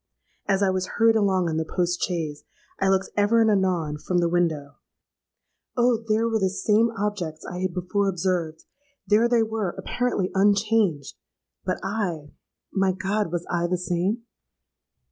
As 0.47 0.63
I 0.63 0.71
was 0.71 0.87
hurried 0.97 1.15
along 1.15 1.47
in 1.47 1.57
the 1.57 1.63
post 1.77 2.01
chaise, 2.01 2.43
I 2.79 2.89
looked 2.89 3.11
ever 3.15 3.39
and 3.39 3.51
anon 3.51 3.99
from 3.99 4.17
the 4.17 4.27
window; 4.27 4.77
oh! 5.77 6.03
there 6.07 6.27
were 6.27 6.39
the 6.39 6.49
same 6.49 6.89
objects 6.97 7.45
I 7.45 7.59
had 7.59 7.75
before 7.75 8.09
observed;—there 8.09 9.29
they 9.29 9.43
were, 9.43 9.75
apparently 9.77 10.31
unchanged;—but 10.33 11.77
I—my 11.83 12.93
God—was 12.93 13.45
I 13.47 13.67
the 13.67 13.77
same? 13.77 14.23